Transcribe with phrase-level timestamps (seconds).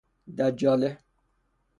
[0.37, 0.91] دجاله